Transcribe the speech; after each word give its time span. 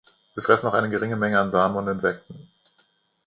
Sie 0.33 0.41
fressen 0.41 0.65
auch 0.65 0.73
eine 0.73 0.89
geringe 0.89 1.15
Menge 1.15 1.39
an 1.39 1.51
Samen 1.51 1.75
und 1.75 1.87
Insekten. 1.87 2.49